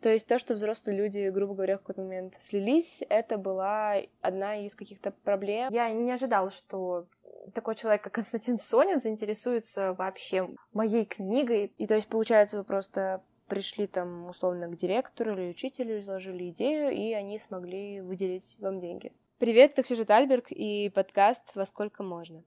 То 0.00 0.08
есть 0.10 0.26
то, 0.26 0.38
что 0.38 0.54
взрослые 0.54 0.96
люди, 0.96 1.28
грубо 1.28 1.54
говоря, 1.54 1.76
в 1.76 1.80
какой-то 1.80 2.02
момент 2.02 2.34
слились, 2.40 3.02
это 3.08 3.36
была 3.36 3.96
одна 4.22 4.56
из 4.56 4.74
каких-то 4.74 5.10
проблем. 5.10 5.68
Я 5.70 5.90
не 5.92 6.10
ожидала, 6.10 6.50
что 6.50 7.06
такой 7.54 7.74
человек, 7.74 8.02
как 8.02 8.14
Константин 8.14 8.58
Сонин, 8.58 8.98
заинтересуется 8.98 9.92
вообще 9.94 10.48
моей 10.72 11.04
книгой. 11.04 11.72
И 11.76 11.86
то 11.86 11.94
есть, 11.94 12.08
получается, 12.08 12.58
вы 12.58 12.64
просто 12.64 13.22
пришли 13.48 13.86
там 13.86 14.30
условно 14.30 14.68
к 14.68 14.76
директору 14.76 15.34
или 15.34 15.50
учителю, 15.50 16.00
изложили 16.00 16.50
идею, 16.50 16.92
и 16.92 17.12
они 17.12 17.38
смогли 17.38 18.00
выделить 18.00 18.56
вам 18.58 18.80
деньги. 18.80 19.12
Привет, 19.38 19.72
это 19.72 19.82
Ксюша 19.82 20.04
Тальберг 20.04 20.46
и 20.50 20.90
подкаст 20.90 21.54
«Во 21.54 21.66
сколько 21.66 22.02
можно». 22.02 22.42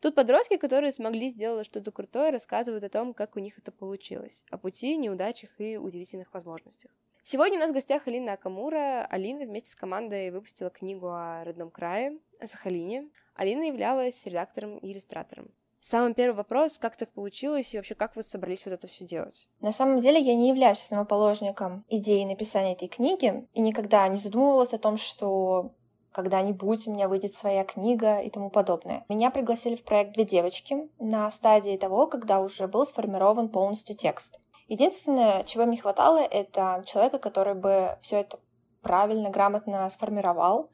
Тут 0.00 0.14
подростки, 0.14 0.56
которые 0.56 0.92
смогли 0.92 1.30
сделать 1.30 1.66
что-то 1.66 1.90
крутое, 1.90 2.30
рассказывают 2.30 2.84
о 2.84 2.88
том, 2.88 3.14
как 3.14 3.36
у 3.36 3.40
них 3.40 3.58
это 3.58 3.72
получилось, 3.72 4.44
о 4.50 4.58
пути, 4.58 4.96
неудачах 4.96 5.50
и 5.58 5.78
удивительных 5.78 6.32
возможностях. 6.34 6.90
Сегодня 7.22 7.56
у 7.58 7.60
нас 7.60 7.70
в 7.70 7.74
гостях 7.74 8.06
Алина 8.06 8.34
Акамура. 8.34 9.04
Алина 9.10 9.46
вместе 9.46 9.70
с 9.70 9.74
командой 9.74 10.30
выпустила 10.30 10.70
книгу 10.70 11.08
о 11.08 11.42
родном 11.44 11.70
крае, 11.70 12.18
о 12.38 12.46
Сахалине. 12.46 13.08
Алина 13.34 13.64
являлась 13.64 14.24
редактором 14.26 14.78
и 14.78 14.92
иллюстратором. 14.92 15.50
Самый 15.80 16.14
первый 16.14 16.36
вопрос, 16.36 16.78
как 16.78 16.96
так 16.96 17.12
получилось 17.12 17.72
и 17.72 17.76
вообще 17.76 17.94
как 17.94 18.16
вы 18.16 18.22
собрались 18.22 18.64
вот 18.64 18.74
это 18.74 18.86
все 18.86 19.04
делать? 19.04 19.48
На 19.60 19.72
самом 19.72 20.00
деле 20.00 20.20
я 20.20 20.34
не 20.34 20.48
являюсь 20.48 20.82
основоположником 20.82 21.84
идеи 21.88 22.24
написания 22.24 22.72
этой 22.72 22.88
книги 22.88 23.46
и 23.54 23.60
никогда 23.60 24.06
не 24.08 24.16
задумывалась 24.16 24.74
о 24.74 24.78
том, 24.78 24.96
что 24.96 25.72
когда-нибудь 26.16 26.88
у 26.88 26.92
меня 26.92 27.08
выйдет 27.08 27.34
своя 27.34 27.62
книга 27.62 28.20
и 28.20 28.30
тому 28.30 28.48
подобное. 28.48 29.04
Меня 29.10 29.30
пригласили 29.30 29.74
в 29.74 29.84
проект 29.84 30.14
«Две 30.14 30.24
девочки» 30.24 30.88
на 30.98 31.30
стадии 31.30 31.76
того, 31.76 32.06
когда 32.06 32.40
уже 32.40 32.66
был 32.66 32.86
сформирован 32.86 33.50
полностью 33.50 33.94
текст. 33.94 34.40
Единственное, 34.66 35.42
чего 35.42 35.66
мне 35.66 35.76
хватало, 35.76 36.16
это 36.16 36.82
человека, 36.86 37.18
который 37.18 37.52
бы 37.52 37.98
все 38.00 38.20
это 38.20 38.38
правильно, 38.80 39.28
грамотно 39.28 39.90
сформировал. 39.90 40.70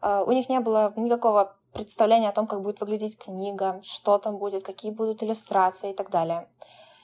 А, 0.00 0.22
у 0.22 0.30
них 0.30 0.48
не 0.48 0.60
было 0.60 0.92
никакого 0.94 1.56
представления 1.72 2.28
о 2.28 2.32
том, 2.32 2.46
как 2.46 2.62
будет 2.62 2.80
выглядеть 2.80 3.18
книга, 3.18 3.80
что 3.82 4.18
там 4.18 4.38
будет, 4.38 4.62
какие 4.62 4.92
будут 4.92 5.24
иллюстрации 5.24 5.90
и 5.90 5.94
так 5.94 6.08
далее. 6.08 6.48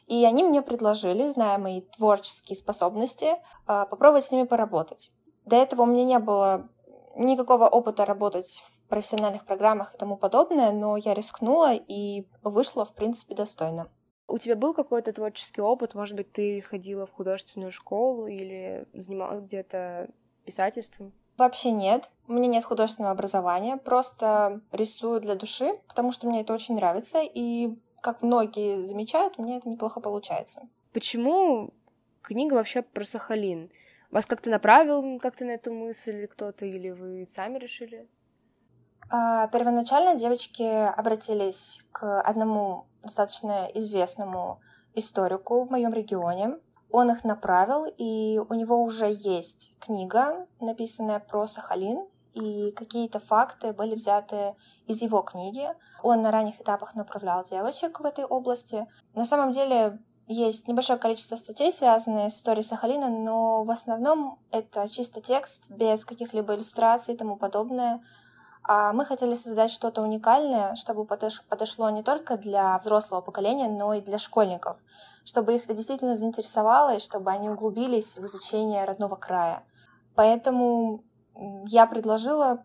И 0.07 0.25
они 0.25 0.45
мне 0.45 0.63
предложили, 0.63 1.27
зная 1.27 1.59
мои 1.59 1.81
творческие 1.81 2.55
способности, 2.55 3.35
а, 3.67 3.85
попробовать 3.87 4.23
с 4.23 4.31
ними 4.31 4.47
поработать. 4.47 5.11
До 5.45 5.57
этого 5.57 5.83
у 5.83 5.87
меня 5.87 6.05
не 6.05 6.21
было 6.21 6.69
никакого 7.17 7.69
опыта 7.69 8.05
работать 8.05 8.63
в 8.65 8.89
профессиональных 8.89 9.45
программах 9.45 9.95
и 9.95 9.99
тому 9.99 10.17
подобное, 10.17 10.73
но 10.73 10.97
я 10.97 11.15
рискнула 11.15 11.75
и 11.75 12.27
вышла, 12.43 12.85
в 12.85 12.95
принципе, 12.95 13.35
достойно. 13.35 13.89
У 14.27 14.39
тебя 14.39 14.57
был 14.57 14.73
какой-то 14.73 15.13
творческий 15.13 15.61
опыт? 15.61 15.95
Может 15.95 16.17
быть, 16.17 16.33
ты 16.33 16.61
ходила 16.63 17.07
в 17.07 17.13
художественную 17.13 17.71
школу 17.71 18.27
или 18.27 18.87
занималась 18.95 19.43
где-то 19.43 20.09
писательством? 20.45 21.13
Вообще 21.37 21.73
нет. 21.73 22.11
У 22.29 22.33
меня 22.33 22.47
нет 22.47 22.65
художественного 22.65 23.13
образования. 23.13 23.77
Просто 23.77 24.61
рисую 24.73 25.21
для 25.21 25.35
души, 25.35 25.75
потому 25.89 26.13
что 26.13 26.27
мне 26.27 26.41
это 26.41 26.55
очень 26.55 26.77
нравится. 26.77 27.21
И, 27.23 27.77
как 28.01 28.23
многие 28.23 28.87
замечают, 28.87 29.35
у 29.37 29.43
меня 29.43 29.57
это 29.57 29.69
неплохо 29.69 30.01
получается. 30.01 30.63
Почему 30.93 31.75
книга 32.23 32.55
вообще 32.55 32.83
про 32.83 33.05
Сахалин? 33.05 33.71
Вас 34.15 34.27
как-то 34.27 34.49
направил 34.49 35.19
как-то 35.19 35.45
на 35.45 35.51
эту 35.51 35.73
мысль 35.73 36.29
кто-то, 36.29 36.65
или 36.65 36.91
вы 36.91 37.27
сами 37.29 37.59
решили? 37.59 38.09
А, 39.11 39.49
первоначально 39.49 40.15
девочки 40.15 40.63
обратились 40.63 41.81
к 41.91 42.21
одному 42.21 42.87
достаточно 43.03 43.69
известному 43.75 44.61
историку 44.95 45.65
в 45.65 45.71
моем 45.73 45.93
регионе. 45.93 46.61
Он 46.93 47.11
их 47.11 47.25
направил, 47.25 47.87
и 47.87 48.39
у 48.39 48.55
него 48.55 48.85
уже 48.85 49.07
есть 49.11 49.77
книга, 49.81 50.47
написанная 50.61 51.19
про 51.19 51.49
Сахалин, 51.49 52.07
и 52.35 52.71
какие-то 52.71 53.19
факты 53.19 53.73
были 53.73 53.97
взяты 53.97 54.55
из 54.87 55.03
его 55.03 55.23
книги. 55.23 55.67
Он 56.05 56.23
на 56.23 56.31
ранних 56.31 56.61
этапах 56.61 56.95
направлял 56.95 57.45
девочек 57.45 57.99
в 57.99 58.05
этой 58.05 58.25
области. 58.25 58.87
На 59.15 59.25
самом 59.25 59.51
деле 59.51 59.99
есть 60.27 60.69
небольшое 60.69 60.99
количество 60.99 61.37
статей, 61.37 61.71
связанные 61.71 62.31
с 62.31 62.37
историей 62.37 62.65
Сахалина, 62.65 63.09
но 63.09 63.63
в 63.65 63.71
основном 63.71 64.39
это 64.51 64.89
чисто 64.89 65.21
текст, 65.21 65.71
без 65.71 66.05
каких-либо 66.05 66.55
иллюстраций 66.55 67.15
и 67.15 67.17
тому 67.17 67.37
подобное. 67.37 68.03
А 68.67 68.95
мы 68.95 69.05
хотели 69.05 69.35
создать 69.35 69.71
что-то 69.71 70.01
уникальное, 70.01 70.75
чтобы 70.77 71.05
подошло 71.05 71.91
не 71.91 72.03
только 72.03 72.39
для 72.39 72.79
взрослого 72.79 73.21
поколения, 73.21 73.69
но 73.69 73.93
и 73.93 74.01
для 74.01 74.17
школьников, 74.17 74.79
чтобы 75.25 75.55
их 75.55 75.65
это 75.65 75.75
действительно 75.75 76.17
заинтересовало 76.17 76.95
и 76.95 77.01
чтобы 77.01 77.31
они 77.31 77.51
углубились 77.51 78.17
в 78.17 78.25
изучение 78.25 78.87
родного 78.87 79.17
края. 79.17 79.63
Поэтому 80.15 81.05
я 81.67 81.87
предложила 81.87 82.65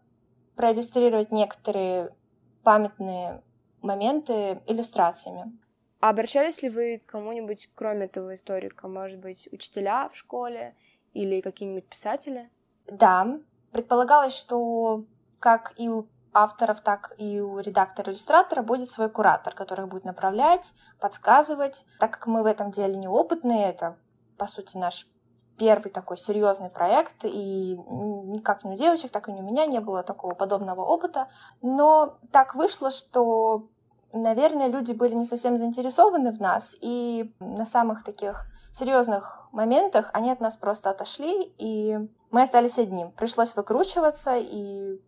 проиллюстрировать 0.55 1.31
некоторые 1.31 2.15
памятные 2.63 3.43
моменты 3.81 4.61
иллюстрациями. 4.67 5.57
А 5.99 6.09
обращались 6.09 6.61
ли 6.61 6.69
вы 6.69 6.99
к 6.99 7.11
кому-нибудь, 7.11 7.69
кроме 7.75 8.05
этого 8.05 8.33
историка? 8.33 8.87
Может 8.87 9.19
быть, 9.19 9.49
учителя 9.51 10.09
в 10.09 10.15
школе 10.15 10.75
или 11.13 11.41
какие-нибудь 11.41 11.87
писатели? 11.89 12.49
Да, 12.87 13.39
предполагалось, 13.71 14.35
что 14.35 15.03
как 15.39 15.73
и 15.77 15.89
у 15.89 16.07
авторов, 16.33 16.81
так 16.81 17.13
и 17.17 17.41
у 17.41 17.59
редактора-иллюстратора 17.59 18.61
будет 18.61 18.89
свой 18.89 19.09
куратор, 19.09 19.53
который 19.53 19.87
будет 19.87 20.05
направлять, 20.05 20.73
подсказывать. 20.99 21.85
Так 21.99 22.11
как 22.11 22.27
мы 22.27 22.43
в 22.43 22.45
этом 22.45 22.71
деле 22.71 22.95
неопытные, 22.95 23.69
это, 23.69 23.97
по 24.37 24.45
сути, 24.45 24.77
наш 24.77 25.07
первый 25.57 25.89
такой 25.89 26.17
серьезный 26.17 26.69
проект, 26.69 27.25
и 27.25 27.75
никак 27.75 28.63
ни 28.63 28.73
у 28.73 28.77
девочек, 28.77 29.11
так 29.11 29.27
и 29.27 29.31
у 29.31 29.41
меня 29.41 29.65
не 29.65 29.81
было 29.81 30.03
такого 30.03 30.33
подобного 30.33 30.81
опыта. 30.81 31.27
Но 31.61 32.17
так 32.31 32.55
вышло, 32.55 32.91
что 32.91 33.67
наверное, 34.13 34.67
люди 34.67 34.93
были 34.93 35.13
не 35.13 35.25
совсем 35.25 35.57
заинтересованы 35.57 36.31
в 36.31 36.39
нас, 36.39 36.75
и 36.81 37.33
на 37.39 37.65
самых 37.65 38.03
таких 38.03 38.45
серьезных 38.71 39.49
моментах 39.51 40.09
они 40.13 40.31
от 40.31 40.39
нас 40.39 40.55
просто 40.55 40.89
отошли, 40.89 41.53
и 41.57 41.97
мы 42.31 42.43
остались 42.43 42.79
одни. 42.79 43.05
Пришлось 43.17 43.55
выкручиваться 43.55 44.35
и 44.37 44.99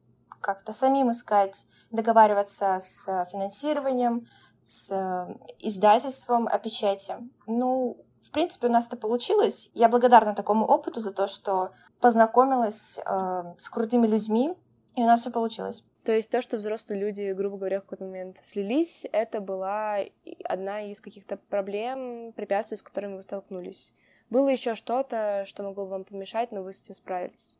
как-то 0.42 0.74
самим 0.74 1.12
искать, 1.12 1.68
договариваться 1.92 2.80
с 2.82 3.26
финансированием, 3.32 4.22
с 4.66 5.28
издательством 5.60 6.48
о 6.48 6.58
печати. 6.58 7.16
Ну, 7.46 7.98
в 8.24 8.32
принципе, 8.32 8.68
у 8.68 8.72
нас 8.72 8.88
это 8.88 8.98
получилось. 8.98 9.70
Я 9.74 9.90
благодарна 9.90 10.34
такому 10.36 10.66
опыту 10.66 11.02
за 11.02 11.12
то, 11.12 11.28
что 11.28 11.72
познакомилась 12.00 13.00
э, 13.00 13.44
с 13.58 13.70
крутыми 13.70 14.08
людьми, 14.08 14.56
и 14.96 15.04
у 15.04 15.06
нас 15.06 15.22
все 15.22 15.32
получилось. 15.32 15.84
То 16.04 16.14
есть 16.14 16.30
то, 16.30 16.42
что 16.42 16.58
взрослые 16.58 17.00
люди, 17.00 17.32
грубо 17.32 17.58
говоря, 17.58 17.80
в 17.80 17.84
какой-то 17.84 18.06
момент 18.06 18.38
слились, 18.44 19.06
это 19.12 19.40
была 19.40 20.00
одна 20.46 20.82
из 20.82 21.00
каких-то 21.00 21.38
проблем, 21.38 22.34
препятствий, 22.34 22.78
с 22.78 22.82
которыми 22.82 23.16
вы 23.16 23.22
столкнулись. 23.22 23.94
Было 24.30 24.50
еще 24.50 24.76
что-то, 24.76 25.44
что 25.46 25.64
могло 25.64 25.86
вам 25.86 26.04
помешать, 26.06 26.52
но 26.52 26.64
вы 26.64 26.74
с 26.74 26.82
этим 26.82 26.96
справились? 26.96 27.58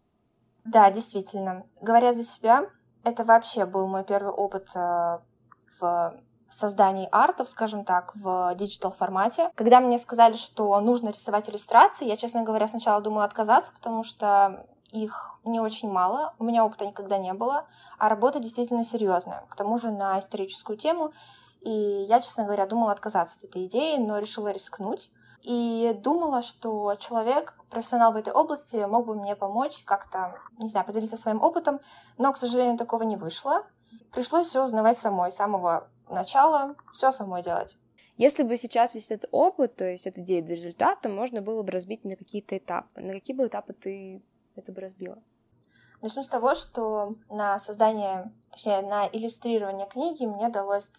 Да, 0.63 0.90
действительно. 0.90 1.68
Говоря 1.81 2.13
за 2.13 2.24
себя, 2.24 2.66
это 3.03 3.24
вообще 3.24 3.66
был 3.66 3.88
мой 3.88 4.03
первый 4.03 4.31
опыт 4.31 4.69
э, 4.75 5.19
в 5.79 6.19
создании 6.50 7.08
артов, 7.12 7.50
скажем 7.50 7.85
так, 7.85 8.16
в 8.16 8.53
digital 8.55 8.91
формате. 8.91 9.50
Когда 9.56 9.79
мне 9.79 9.97
сказали, 9.97 10.35
что 10.35 10.79
нужно 10.81 11.09
рисовать 11.09 11.50
иллюстрации, 11.50 12.08
я, 12.08 12.18
честно 12.18 12.44
говоря, 12.44 12.68
сначала 12.68 13.02
думала 13.02 13.23
отказаться, 13.23 13.72
потому 13.73 14.03
что 14.03 14.66
их 14.91 15.40
не 15.44 15.59
очень 15.59 15.90
мало, 15.90 16.34
у 16.40 16.44
меня 16.44 16.66
опыта 16.66 16.85
никогда 16.85 17.18
не 17.18 17.34
было, 17.34 17.66
а 17.97 18.09
работа 18.09 18.40
действительно 18.40 18.84
серьезная, 18.84 19.46
к 19.50 19.56
тому 19.56 19.78
же 19.78 19.91
на 19.91 20.19
историческую 20.19 20.78
тему. 20.78 21.13
И 21.62 21.69
я, 21.69 22.19
честно 22.19 22.44
говоря, 22.44 22.66
думала 22.66 22.91
отказаться 22.91 23.40
от 23.40 23.46
этой 23.46 23.66
идеи, 23.66 23.97
но 23.97 24.18
решила 24.18 24.52
рискнуть. 24.52 25.12
И 25.44 25.97
думала, 26.03 26.41
что 26.44 26.96
человек, 26.96 27.56
профессионал 27.69 28.13
в 28.13 28.16
этой 28.16 28.31
области, 28.31 28.78
мог 28.85 29.07
бы 29.07 29.16
мне 29.16 29.35
помочь 29.35 29.84
как-то, 29.85 30.35
не 30.59 30.70
знаю, 30.70 30.85
поделиться 30.85 31.17
своим 31.17 31.41
опытом, 31.41 31.79
но, 32.17 32.32
к 32.32 32.37
сожалению, 32.37 32.78
такого 32.78 33.03
не 33.03 33.16
вышло. 33.16 33.64
Пришлось 34.11 34.47
все 34.47 34.64
узнавать 34.64 34.97
самой, 34.97 35.32
с 35.32 35.35
самого 35.35 35.87
начала, 36.09 36.76
все 36.94 37.11
самой 37.11 37.41
делать. 37.41 37.78
Если 38.17 38.44
бы 38.44 38.55
сейчас 38.58 38.94
весь 38.94 39.09
этот 39.09 39.29
опыт, 39.32 39.76
то 39.78 39.85
есть 39.85 40.05
от 40.05 40.17
идеи 40.20 40.41
до 40.41 40.53
результата, 40.53 41.09
можно 41.09 41.41
было 41.41 41.64
бы 41.64 41.72
разбить 41.72 42.03
на 42.03 42.16
какие-то 42.16 42.58
этапы. 42.58 43.02
На 43.02 43.14
какие 43.14 43.35
бы 43.35 43.47
этапы 43.47 43.73
ты 43.73 44.22
это 44.61 44.72
бы 44.72 44.81
разбило? 44.81 45.17
Начну 46.02 46.23
с 46.23 46.29
того, 46.29 46.55
что 46.55 47.13
на 47.29 47.59
создание, 47.59 48.34
точнее, 48.52 48.81
на 48.81 49.08
иллюстрирование 49.08 49.87
книги 49.87 50.25
мне 50.25 50.49
далось 50.49 50.91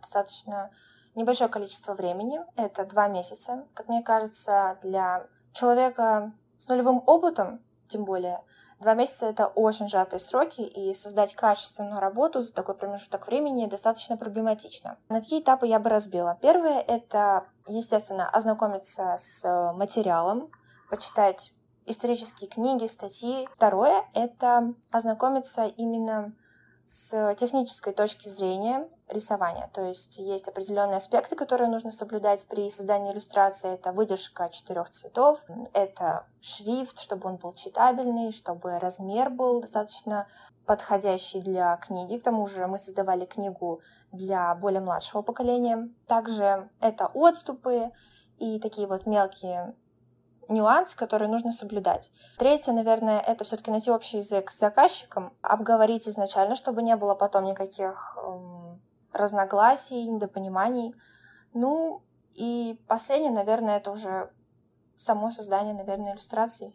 достаточно 0.00 0.70
небольшое 1.14 1.50
количество 1.50 1.94
времени. 1.94 2.40
Это 2.56 2.86
два 2.86 3.08
месяца. 3.08 3.66
Как 3.74 3.88
мне 3.88 4.02
кажется, 4.02 4.78
для 4.82 5.26
человека 5.52 6.32
с 6.58 6.68
нулевым 6.68 7.02
опытом, 7.06 7.64
тем 7.88 8.04
более, 8.04 8.42
два 8.80 8.94
месяца— 8.94 9.26
это 9.30 9.46
очень 9.48 9.88
сжатые 9.88 10.20
сроки, 10.20 10.60
и 10.60 10.94
создать 10.94 11.34
качественную 11.34 12.00
работу 12.00 12.40
за 12.40 12.54
такой 12.54 12.74
промежуток 12.76 13.26
времени 13.26 13.66
достаточно 13.66 14.16
проблематично. 14.16 14.98
На 15.08 15.20
какие 15.20 15.40
этапы 15.40 15.66
я 15.66 15.80
бы 15.80 15.90
разбила? 15.90 16.38
Первое— 16.40 16.80
это, 16.86 17.44
естественно, 17.66 18.28
ознакомиться 18.28 19.16
с 19.18 19.72
материалом, 19.74 20.50
почитать 20.90 21.52
исторические 21.86 22.48
книги, 22.48 22.86
статьи. 22.86 23.48
Второе— 23.54 24.04
это 24.14 24.72
ознакомиться 24.90 25.66
именно 25.66 26.34
с 26.86 27.34
технической 27.36 27.92
точки 27.92 28.28
зрения 28.28 28.88
рисования. 29.08 29.68
То 29.72 29.86
есть 29.86 30.18
есть 30.18 30.48
определенные 30.48 30.96
аспекты, 30.96 31.36
которые 31.36 31.68
нужно 31.68 31.90
соблюдать 31.90 32.46
при 32.46 32.68
создании 32.70 33.12
иллюстрации. 33.12 33.74
Это 33.74 33.92
выдержка 33.92 34.48
четырех 34.50 34.90
цветов, 34.90 35.40
это 35.72 36.26
шрифт, 36.40 36.98
чтобы 36.98 37.28
он 37.28 37.36
был 37.36 37.52
читабельный, 37.52 38.32
чтобы 38.32 38.78
размер 38.78 39.30
был 39.30 39.60
достаточно 39.60 40.26
подходящий 40.66 41.40
для 41.40 41.76
книги. 41.76 42.18
К 42.18 42.22
тому 42.22 42.46
же 42.46 42.66
мы 42.66 42.78
создавали 42.78 43.24
книгу 43.24 43.80
для 44.12 44.54
более 44.54 44.80
младшего 44.80 45.22
поколения. 45.22 45.88
Также 46.06 46.68
это 46.80 47.06
отступы 47.06 47.92
и 48.38 48.58
такие 48.58 48.86
вот 48.86 49.06
мелкие 49.06 49.74
нюансы, 50.48 50.96
которые 50.96 51.28
нужно 51.28 51.52
соблюдать. 51.52 52.12
Третье, 52.38 52.72
наверное, 52.72 53.20
это 53.20 53.44
все-таки 53.44 53.70
найти 53.70 53.90
общий 53.90 54.18
язык 54.18 54.50
с 54.50 54.58
заказчиком, 54.58 55.32
обговорить 55.42 56.08
изначально, 56.08 56.54
чтобы 56.54 56.82
не 56.82 56.96
было 56.96 57.14
потом 57.14 57.44
никаких 57.44 58.18
эм, 58.22 58.80
разногласий, 59.12 60.04
недопониманий. 60.08 60.94
Ну 61.52 62.02
и 62.34 62.78
последнее, 62.88 63.32
наверное, 63.32 63.78
это 63.78 63.90
уже 63.90 64.30
само 64.96 65.30
создание, 65.30 65.74
наверное, 65.74 66.12
иллюстраций. 66.12 66.74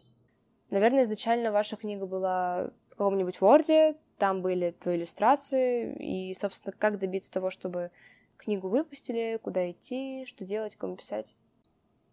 Наверное, 0.70 1.02
изначально 1.02 1.50
ваша 1.50 1.76
книга 1.76 2.06
была 2.06 2.70
в 2.86 2.90
каком-нибудь 2.90 3.38
Word, 3.40 3.96
там 4.18 4.42
были 4.42 4.70
твои 4.72 4.96
иллюстрации, 4.96 5.94
и, 5.94 6.34
собственно, 6.34 6.74
как 6.78 6.98
добиться 6.98 7.30
того, 7.30 7.50
чтобы 7.50 7.90
книгу 8.36 8.68
выпустили, 8.68 9.38
куда 9.42 9.70
идти, 9.70 10.24
что 10.26 10.44
делать, 10.44 10.76
кому 10.76 10.96
писать? 10.96 11.34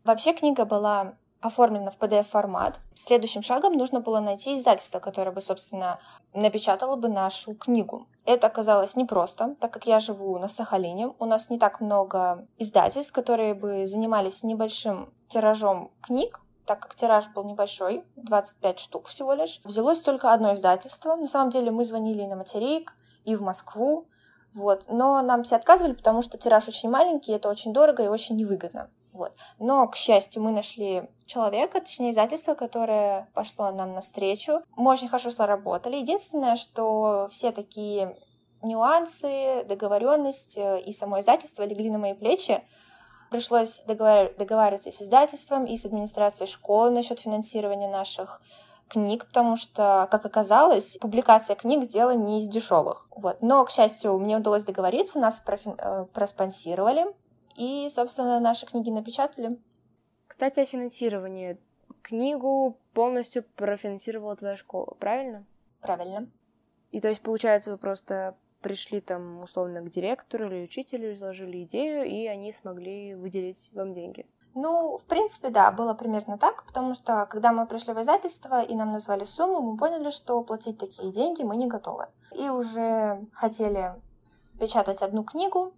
Вообще 0.03 0.33
книга 0.33 0.65
была 0.65 1.17
оформлена 1.41 1.91
в 1.91 1.97
PDF-формат. 1.97 2.79
Следующим 2.95 3.41
шагом 3.41 3.73
нужно 3.73 3.99
было 3.99 4.19
найти 4.19 4.55
издательство, 4.55 4.99
которое 4.99 5.31
бы, 5.31 5.41
собственно, 5.41 5.99
напечатало 6.33 6.95
бы 6.95 7.09
нашу 7.09 7.55
книгу. 7.55 8.07
Это 8.25 8.47
оказалось 8.47 8.95
непросто, 8.95 9.55
так 9.59 9.71
как 9.71 9.85
я 9.85 9.99
живу 9.99 10.37
на 10.37 10.47
Сахалине. 10.47 11.13
У 11.19 11.25
нас 11.25 11.49
не 11.49 11.59
так 11.59 11.79
много 11.81 12.47
издательств, 12.57 13.13
которые 13.13 13.53
бы 13.53 13.85
занимались 13.85 14.43
небольшим 14.43 15.13
тиражом 15.29 15.91
книг, 16.01 16.41
так 16.65 16.81
как 16.81 16.95
тираж 16.95 17.27
был 17.29 17.43
небольшой, 17.45 18.03
25 18.17 18.79
штук 18.79 19.07
всего 19.07 19.33
лишь. 19.33 19.61
Взялось 19.63 20.01
только 20.01 20.33
одно 20.33 20.53
издательство. 20.53 21.15
На 21.15 21.27
самом 21.27 21.49
деле 21.49 21.71
мы 21.71 21.85
звонили 21.85 22.23
и 22.23 22.27
на 22.27 22.35
материк, 22.35 22.93
и 23.23 23.35
в 23.35 23.41
Москву, 23.41 24.07
вот. 24.53 24.85
Но 24.87 25.21
нам 25.21 25.43
все 25.43 25.55
отказывали, 25.55 25.93
потому 25.93 26.21
что 26.21 26.37
тираж 26.37 26.67
очень 26.67 26.89
маленький, 26.89 27.31
это 27.31 27.47
очень 27.49 27.73
дорого 27.73 28.03
и 28.03 28.07
очень 28.07 28.35
невыгодно. 28.37 28.89
Вот. 29.17 29.33
Но, 29.57 29.87
к 29.87 29.95
счастью, 29.95 30.43
мы 30.43 30.51
нашли 30.51 31.09
человека, 31.25 31.81
точнее 31.81 32.11
издательство, 32.11 32.53
которое 32.53 33.27
пошло 33.33 33.71
нам 33.71 33.93
навстречу. 33.93 34.61
Мы 34.75 34.91
очень 34.91 35.09
хорошо 35.09 35.31
сработали. 35.31 35.95
Единственное, 35.95 36.55
что 36.55 37.27
все 37.31 37.51
такие 37.51 38.15
нюансы, 38.61 39.65
договоренность 39.67 40.57
и 40.57 40.93
само 40.93 41.19
издательство 41.19 41.63
легли 41.63 41.89
на 41.89 41.97
мои 41.97 42.13
плечи. 42.13 42.63
Пришлось 43.31 43.81
договар... 43.87 44.31
договариваться 44.37 44.91
с 44.91 45.01
издательством, 45.01 45.65
и 45.65 45.75
с 45.77 45.85
администрацией 45.85 46.47
школы 46.47 46.91
насчет 46.91 47.19
финансирования 47.19 47.89
наших 47.89 48.41
книг, 48.87 49.25
потому 49.25 49.55
что, 49.55 50.07
как 50.11 50.25
оказалось, 50.25 50.97
публикация 51.01 51.55
книг— 51.55 51.87
дело 51.89 52.11
не 52.11 52.39
из 52.39 52.47
дешевых. 52.47 53.07
Вот. 53.15 53.41
Но, 53.41 53.65
к 53.65 53.71
счастью, 53.71 54.17
мне 54.19 54.37
удалось 54.37 54.63
договориться, 54.63 55.19
нас 55.19 55.39
профи... 55.39 55.73
Э, 55.77 56.05
проспонсировали, 56.13 57.07
и, 57.57 57.89
собственно, 57.89 58.39
наши 58.39 58.65
книги 58.65 58.89
напечатали. 58.89 59.59
Кстати, 60.27 60.59
о 60.59 60.65
финансировании. 60.65 61.57
Книгу 62.03 62.77
полностью 62.93 63.43
профинансировала 63.55 64.35
твоя 64.35 64.55
школа, 64.55 64.95
правильно? 64.99 65.45
Правильно. 65.81 66.29
И 66.91 67.01
то 67.01 67.09
есть, 67.09 67.21
получается, 67.21 67.71
вы 67.71 67.77
просто 67.77 68.37
пришли 68.61 69.01
там 69.01 69.41
условно 69.41 69.81
к 69.81 69.89
директору 69.89 70.47
или 70.47 70.63
учителю, 70.63 71.13
изложили 71.13 71.63
идею, 71.63 72.05
и 72.05 72.27
они 72.27 72.53
смогли 72.53 73.15
выделить 73.15 73.69
вам 73.73 73.93
деньги. 73.93 74.25
Ну, 74.53 74.97
в 74.97 75.05
принципе, 75.05 75.49
да, 75.49 75.71
было 75.71 75.93
примерно 75.93 76.37
так, 76.37 76.63
потому 76.65 76.93
что 76.93 77.27
когда 77.29 77.51
мы 77.51 77.67
пришли 77.67 77.93
в 77.93 78.01
издательство 78.01 78.61
и 78.61 78.75
нам 78.75 78.91
назвали 78.91 79.23
сумму, 79.23 79.61
мы 79.61 79.77
поняли, 79.77 80.09
что 80.09 80.41
платить 80.41 80.79
такие 80.79 81.11
деньги 81.11 81.43
мы 81.43 81.55
не 81.57 81.67
готовы. 81.67 82.07
И 82.35 82.49
уже 82.49 83.23
хотели 83.33 83.93
печатать 84.59 85.01
одну 85.01 85.23
книгу, 85.23 85.73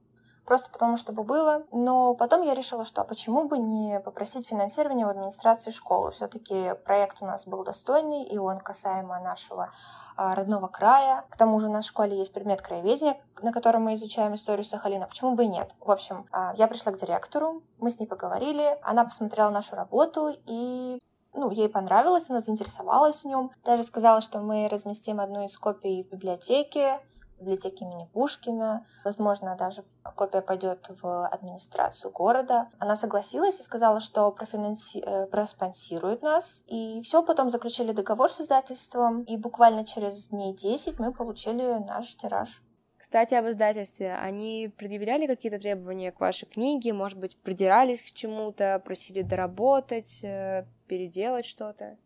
просто 0.49 0.71
потому, 0.71 0.97
чтобы 0.97 1.23
было. 1.23 1.63
Но 1.71 2.15
потом 2.15 2.41
я 2.41 2.55
решила, 2.55 2.83
что 2.83 3.01
а 3.01 3.05
почему 3.05 3.47
бы 3.47 3.59
не 3.59 3.99
попросить 3.99 4.47
финансирование 4.47 5.05
в 5.05 5.09
администрации 5.09 5.69
школы. 5.69 6.09
Все-таки 6.09 6.73
проект 6.85 7.21
у 7.21 7.25
нас 7.25 7.45
был 7.45 7.63
достойный, 7.63 8.23
и 8.23 8.39
он 8.39 8.57
касаемо 8.57 9.19
нашего 9.19 9.69
а, 10.17 10.33
родного 10.33 10.67
края. 10.67 11.23
К 11.29 11.37
тому 11.37 11.59
же 11.59 11.69
у 11.69 11.71
нас 11.71 11.85
в 11.85 11.89
школе 11.89 12.17
есть 12.17 12.33
предмет 12.33 12.63
краеведения, 12.63 13.21
на 13.43 13.53
котором 13.53 13.83
мы 13.83 13.93
изучаем 13.93 14.33
историю 14.33 14.63
Сахалина. 14.63 15.05
Почему 15.05 15.35
бы 15.35 15.45
и 15.45 15.47
нет? 15.47 15.75
В 15.79 15.91
общем, 15.91 16.25
а, 16.31 16.53
я 16.57 16.67
пришла 16.67 16.93
к 16.93 16.97
директору, 16.97 17.61
мы 17.77 17.91
с 17.91 17.99
ней 17.99 18.07
поговорили, 18.07 18.79
она 18.81 19.05
посмотрела 19.05 19.51
нашу 19.51 19.75
работу 19.75 20.35
и 20.47 20.97
ну, 21.33 21.51
ей 21.51 21.69
понравилось, 21.69 22.29
она 22.31 22.39
заинтересовалась 22.39 23.23
в 23.23 23.25
нем. 23.25 23.51
Даже 23.63 23.83
сказала, 23.83 24.19
что 24.19 24.39
мы 24.39 24.67
разместим 24.67 25.19
одну 25.19 25.45
из 25.45 25.55
копий 25.59 26.03
в 26.03 26.09
библиотеке, 26.09 26.99
библиотеки 27.39 27.83
имени 27.83 28.09
Пушкина. 28.13 28.85
Возможно, 29.03 29.55
даже 29.55 29.83
копия 30.15 30.41
пойдет 30.41 30.89
в 31.01 31.27
администрацию 31.27 32.11
города. 32.11 32.67
Она 32.79 32.95
согласилась 32.95 33.59
и 33.59 33.63
сказала, 33.63 33.99
что 33.99 34.31
профинанси... 34.31 35.03
Э, 35.05 35.27
проспонсирует 35.27 36.21
нас. 36.21 36.63
И 36.67 37.01
все, 37.03 37.23
потом 37.23 37.49
заключили 37.49 37.91
договор 37.91 38.31
с 38.31 38.41
издательством. 38.41 39.23
И 39.23 39.37
буквально 39.37 39.85
через 39.85 40.27
дней 40.27 40.53
10 40.53 40.99
мы 40.99 41.13
получили 41.13 41.79
наш 41.87 42.15
тираж. 42.15 42.61
Кстати, 42.97 43.33
об 43.33 43.47
издательстве. 43.47 44.13
Они 44.13 44.71
предъявляли 44.77 45.25
какие-то 45.25 45.57
требования 45.57 46.11
к 46.11 46.19
вашей 46.19 46.47
книге? 46.47 46.93
Может 46.93 47.17
быть, 47.17 47.41
придирались 47.41 48.01
к 48.03 48.13
чему-то, 48.13 48.81
просили 48.85 49.21
доработать, 49.21 50.23
э, 50.23 50.65
переделать 50.87 51.45
что-то? 51.45 51.97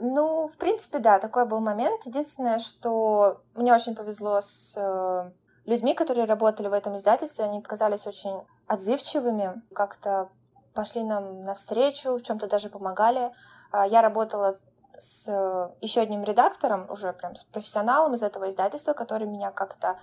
Ну, 0.00 0.48
в 0.48 0.56
принципе, 0.56 0.98
да, 0.98 1.18
такой 1.18 1.46
был 1.46 1.60
момент. 1.60 2.04
Единственное, 2.06 2.58
что 2.58 3.40
мне 3.54 3.74
очень 3.74 3.94
повезло 3.94 4.40
с 4.40 4.74
э, 4.76 5.30
людьми, 5.64 5.94
которые 5.94 6.26
работали 6.26 6.68
в 6.68 6.72
этом 6.72 6.96
издательстве. 6.96 7.44
Они 7.44 7.60
показались 7.60 8.06
очень 8.06 8.42
отзывчивыми, 8.66 9.62
как-то 9.74 10.28
пошли 10.74 11.02
нам 11.02 11.44
навстречу, 11.44 12.16
в 12.16 12.22
чем-то 12.22 12.46
даже 12.46 12.68
помогали. 12.70 13.32
Э, 13.72 13.84
я 13.88 14.02
работала 14.02 14.54
с 14.96 15.28
э, 15.28 15.70
еще 15.80 16.00
одним 16.00 16.24
редактором, 16.24 16.90
уже 16.90 17.12
прям 17.12 17.34
с 17.36 17.44
профессионалом 17.44 18.14
из 18.14 18.22
этого 18.22 18.48
издательства, 18.48 18.92
который 18.92 19.26
меня 19.26 19.50
как-то 19.50 19.98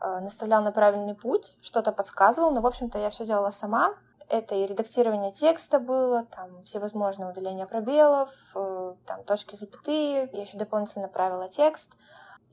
э, 0.00 0.20
наставлял 0.20 0.62
на 0.62 0.72
правильный 0.72 1.14
путь, 1.14 1.56
что-то 1.62 1.92
подсказывал, 1.92 2.50
но, 2.50 2.60
в 2.60 2.66
общем-то, 2.66 2.98
я 2.98 3.10
все 3.10 3.24
делала 3.24 3.50
сама. 3.50 3.94
Это 4.28 4.56
и 4.56 4.66
редактирование 4.66 5.30
текста 5.30 5.78
было, 5.78 6.24
там 6.24 6.64
всевозможные 6.64 7.30
удаления 7.30 7.66
пробелов, 7.66 8.30
э, 8.56 8.94
там 9.06 9.22
точки 9.22 9.54
запятые, 9.54 10.28
я 10.32 10.42
еще 10.42 10.58
дополнительно 10.58 11.06
правила 11.06 11.48
текст. 11.48 11.96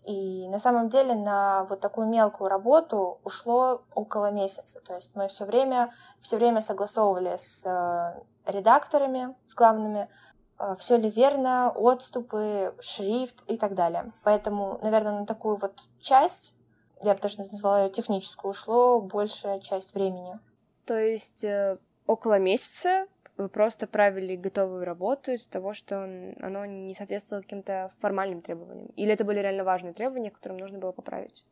И 0.05 0.47
на 0.49 0.59
самом 0.59 0.89
деле 0.89 1.15
на 1.15 1.65
вот 1.69 1.79
такую 1.79 2.07
мелкую 2.07 2.49
работу 2.49 3.19
ушло 3.23 3.83
около 3.95 4.31
месяца. 4.31 4.81
То 4.81 4.95
есть 4.95 5.15
мы 5.15 5.27
все 5.29 5.45
время, 5.45 5.93
все 6.21 6.37
время 6.37 6.61
согласовывали 6.61 7.37
с 7.37 7.65
э, 7.65 8.51
редакторами, 8.51 9.35
с 9.47 9.55
главными, 9.55 10.09
э, 10.59 10.75
все 10.77 10.97
ли 10.97 11.09
верно, 11.09 11.71
отступы, 11.73 12.75
шрифт 12.81 13.49
и 13.49 13.57
так 13.57 13.73
далее. 13.73 14.11
Поэтому, 14.23 14.77
наверное, 14.83 15.21
на 15.21 15.25
такую 15.25 15.55
вот 15.55 15.81
часть, 15.99 16.53
я 17.01 17.15
бы 17.15 17.21
даже 17.21 17.39
назвала 17.39 17.83
ее 17.83 17.89
техническую, 17.89 18.51
ушло 18.51 19.01
большая 19.01 19.59
часть 19.59 19.95
времени. 19.95 20.39
То 20.85 20.97
есть 20.97 21.43
э, 21.43 21.77
около 22.05 22.39
месяца 22.39 23.07
вы 23.37 23.49
просто 23.49 23.87
правили 23.87 24.35
готовую 24.35 24.85
работу 24.85 25.31
из-за 25.31 25.49
того, 25.49 25.73
что 25.73 26.03
он, 26.03 26.35
оно 26.41 26.65
не 26.65 26.93
соответствовало 26.93 27.41
каким-то 27.41 27.91
формальным 27.99 28.41
требованиям? 28.41 28.87
Или 28.95 29.13
это 29.13 29.23
были 29.23 29.39
реально 29.39 29.63
важные 29.63 29.93
требования, 29.93 30.31
которым 30.31 30.57
нужно 30.57 30.77
было 30.77 30.91
поправить? 30.91 31.43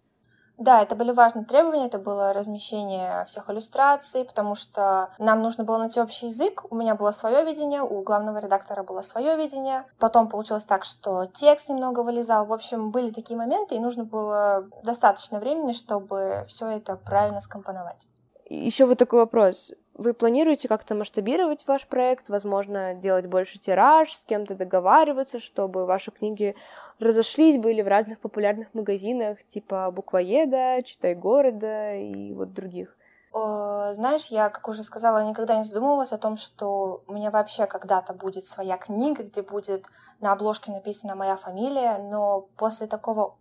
Да, 0.57 0.83
это 0.83 0.95
были 0.95 1.11
важные 1.11 1.43
требования, 1.43 1.87
это 1.87 1.97
было 1.97 2.33
размещение 2.33 3.25
всех 3.25 3.49
иллюстраций, 3.49 4.23
потому 4.25 4.53
что 4.53 5.09
нам 5.17 5.41
нужно 5.41 5.63
было 5.63 5.79
найти 5.79 5.99
общий 5.99 6.27
язык. 6.27 6.65
У 6.69 6.75
меня 6.75 6.93
было 6.93 7.11
свое 7.11 7.43
видение, 7.43 7.81
у 7.81 8.03
главного 8.03 8.37
редактора 8.37 8.83
было 8.83 9.01
свое 9.01 9.35
видение. 9.37 9.85
Потом 9.97 10.29
получилось 10.29 10.65
так, 10.65 10.83
что 10.83 11.25
текст 11.25 11.69
немного 11.69 12.01
вылезал. 12.03 12.45
В 12.45 12.53
общем, 12.53 12.91
были 12.91 13.09
такие 13.09 13.37
моменты, 13.39 13.73
и 13.73 13.79
нужно 13.79 14.03
было 14.03 14.67
достаточно 14.83 15.39
времени, 15.39 15.71
чтобы 15.71 16.45
все 16.47 16.67
это 16.67 16.95
правильно 16.95 17.41
скомпоновать. 17.41 18.07
Еще 18.53 18.85
вот 18.85 18.97
такой 18.97 19.19
вопрос. 19.19 19.71
Вы 19.93 20.13
планируете 20.13 20.67
как-то 20.67 20.93
масштабировать 20.93 21.65
ваш 21.67 21.87
проект, 21.87 22.27
возможно, 22.27 22.93
делать 22.93 23.27
больше 23.27 23.59
тираж, 23.59 24.11
с 24.13 24.25
кем-то 24.25 24.55
договариваться, 24.55 25.39
чтобы 25.39 25.85
ваши 25.85 26.11
книги 26.11 26.53
разошлись, 26.99 27.57
были 27.57 27.81
в 27.81 27.87
разных 27.87 28.19
популярных 28.19 28.73
магазинах, 28.73 29.41
типа 29.45 29.89
Буквоеда, 29.91 30.83
Читай 30.83 31.15
города 31.15 31.95
и 31.95 32.33
вот 32.33 32.51
других? 32.51 32.97
Знаешь, 33.31 34.25
я, 34.27 34.49
как 34.49 34.67
уже 34.67 34.83
сказала, 34.83 35.23
никогда 35.23 35.55
не 35.55 35.63
задумывалась 35.63 36.11
о 36.11 36.17
том, 36.17 36.35
что 36.35 37.05
у 37.07 37.13
меня 37.13 37.31
вообще 37.31 37.67
когда-то 37.67 38.13
будет 38.13 38.47
своя 38.47 38.77
книга, 38.77 39.23
где 39.23 39.43
будет 39.43 39.85
на 40.19 40.33
обложке 40.33 40.73
написана 40.73 41.15
моя 41.15 41.37
фамилия, 41.37 41.99
но 41.99 42.49
после 42.57 42.87
такого 42.87 43.37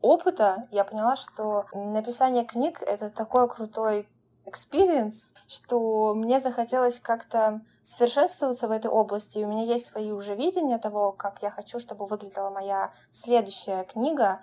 опыта 0.00 0.68
я 0.70 0.84
поняла, 0.84 1.16
что 1.16 1.64
написание 1.74 2.44
книг— 2.44 2.80
это 2.86 3.10
такой 3.10 3.48
крутой 3.48 4.08
experience, 4.46 5.28
что 5.48 6.14
мне 6.14 6.40
захотелось 6.40 7.00
как-то 7.00 7.60
совершенствоваться 7.82 8.68
в 8.68 8.70
этой 8.70 8.90
области. 8.90 9.38
И 9.38 9.44
у 9.44 9.48
меня 9.48 9.62
есть 9.62 9.86
свои 9.86 10.12
уже 10.12 10.34
видения 10.34 10.78
того, 10.78 11.12
как 11.12 11.42
я 11.42 11.50
хочу, 11.50 11.78
чтобы 11.78 12.06
выглядела 12.06 12.50
моя 12.50 12.92
следующая 13.10 13.84
книга. 13.84 14.40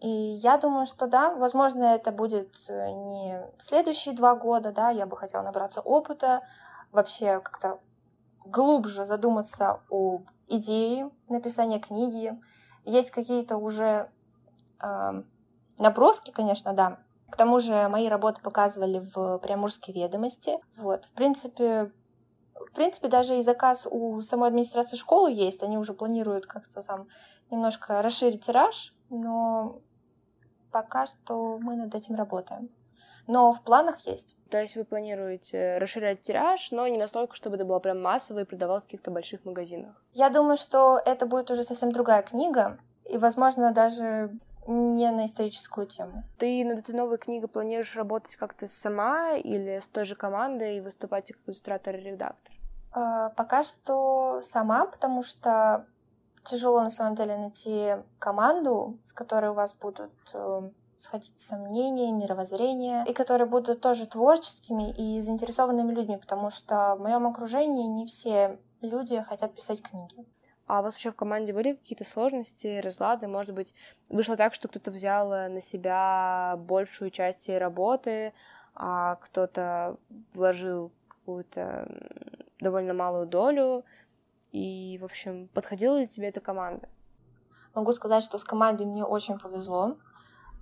И 0.00 0.08
я 0.08 0.58
думаю, 0.58 0.86
что 0.86 1.06
да, 1.06 1.32
возможно, 1.34 1.84
это 1.84 2.12
будет 2.12 2.54
э, 2.68 2.90
не 2.90 3.40
следующие 3.58 4.14
два 4.14 4.34
года, 4.34 4.70
да, 4.70 4.90
я 4.90 5.06
бы 5.06 5.16
хотела 5.16 5.42
набраться 5.42 5.80
опыта, 5.80 6.42
вообще 6.92 7.40
как-то 7.40 7.80
глубже 8.44 9.06
задуматься 9.06 9.80
о 9.88 10.20
идее 10.48 11.10
написания 11.30 11.80
книги. 11.80 12.38
Есть 12.84 13.10
какие-то 13.10 13.56
уже 13.56 14.10
э, 14.82 15.22
наброски, 15.78 16.30
конечно, 16.30 16.74
да, 16.74 16.98
к 17.30 17.36
тому 17.36 17.58
же 17.60 17.88
мои 17.88 18.08
работы 18.08 18.40
показывали 18.40 19.02
в 19.14 19.38
Приамурской 19.38 19.92
ведомости. 19.94 20.56
Вот, 20.76 21.06
в 21.06 21.12
принципе, 21.12 21.90
в 22.54 22.72
принципе, 22.72 23.08
даже 23.08 23.38
и 23.38 23.42
заказ 23.42 23.86
у 23.90 24.20
самой 24.20 24.48
администрации 24.48 24.96
школы 24.96 25.32
есть. 25.32 25.62
Они 25.62 25.78
уже 25.78 25.92
планируют 25.94 26.46
как-то 26.46 26.82
там 26.82 27.08
немножко 27.50 28.02
расширить 28.02 28.44
тираж, 28.44 28.94
но 29.10 29.80
пока 30.70 31.06
что 31.06 31.58
мы 31.58 31.76
над 31.76 31.94
этим 31.94 32.14
работаем. 32.14 32.70
Но 33.26 33.52
в 33.52 33.62
планах 33.62 34.00
есть. 34.00 34.36
То 34.50 34.60
есть 34.60 34.76
вы 34.76 34.84
планируете 34.84 35.78
расширять 35.78 36.22
тираж, 36.22 36.70
но 36.70 36.86
не 36.86 36.96
настолько, 36.96 37.34
чтобы 37.34 37.56
это 37.56 37.64
было 37.64 37.80
прям 37.80 38.00
массово 38.00 38.40
и 38.40 38.44
продавалось 38.44 38.84
в 38.84 38.86
каких-то 38.86 39.10
больших 39.10 39.44
магазинах? 39.44 40.00
Я 40.12 40.30
думаю, 40.30 40.56
что 40.56 41.00
это 41.04 41.26
будет 41.26 41.50
уже 41.50 41.64
совсем 41.64 41.90
другая 41.90 42.22
книга, 42.22 42.78
и, 43.04 43.18
возможно, 43.18 43.72
даже 43.72 44.38
не 44.66 45.10
на 45.10 45.26
историческую 45.26 45.86
тему. 45.86 46.24
Ты 46.38 46.64
над 46.64 46.80
этой 46.80 46.94
новой 46.94 47.18
книгой 47.18 47.48
планируешь 47.48 47.96
работать 47.96 48.36
как-то 48.36 48.68
сама 48.68 49.34
или 49.34 49.80
с 49.80 49.86
той 49.86 50.04
же 50.04 50.14
командой 50.14 50.78
и 50.78 50.80
выступать 50.80 51.32
как 51.32 51.38
иллюстратор 51.46 51.96
и 51.96 52.00
редактор? 52.00 52.54
Э, 52.94 53.30
пока 53.36 53.62
что 53.62 54.40
сама, 54.42 54.86
потому 54.86 55.22
что 55.22 55.86
тяжело 56.44 56.80
на 56.80 56.90
самом 56.90 57.14
деле 57.14 57.36
найти 57.36 57.96
команду, 58.18 58.98
с 59.04 59.12
которой 59.12 59.50
у 59.50 59.54
вас 59.54 59.74
будут 59.74 60.12
э, 60.32 60.70
сходиться 60.96 61.56
мнения, 61.56 62.12
мировоззрения, 62.12 63.04
и 63.04 63.12
которые 63.12 63.48
будут 63.48 63.80
тоже 63.80 64.06
творческими 64.06 64.90
и 64.90 65.20
заинтересованными 65.20 65.92
людьми, 65.92 66.16
потому 66.16 66.50
что 66.50 66.96
в 66.96 67.02
моем 67.02 67.26
окружении 67.26 67.86
не 67.86 68.06
все 68.06 68.58
люди 68.80 69.20
хотят 69.22 69.54
писать 69.54 69.82
книги. 69.82 70.24
А 70.66 70.80
у 70.80 70.82
вас 70.82 70.94
вообще 70.94 71.12
в 71.12 71.16
команде 71.16 71.52
были 71.52 71.74
какие-то 71.74 72.04
сложности, 72.04 72.80
разлады? 72.80 73.28
Может 73.28 73.54
быть, 73.54 73.72
вышло 74.10 74.36
так, 74.36 74.52
что 74.52 74.66
кто-то 74.66 74.90
взял 74.90 75.32
э, 75.32 75.48
на 75.48 75.60
себя 75.60 76.56
большую 76.58 77.10
часть 77.10 77.48
работы, 77.48 78.32
а 78.74 79.14
кто-то 79.16 79.96
вложил 80.34 80.90
какую-то 81.08 81.88
довольно 82.60 82.94
малую 82.94 83.26
долю. 83.26 83.84
И, 84.50 84.98
в 85.00 85.04
общем, 85.04 85.48
подходила 85.54 85.98
ли 85.98 86.08
тебе 86.08 86.28
эта 86.28 86.40
команда? 86.40 86.88
Могу 87.74 87.92
сказать, 87.92 88.24
что 88.24 88.38
с 88.38 88.44
командой 88.44 88.86
мне 88.86 89.04
очень 89.04 89.38
повезло. 89.38 89.96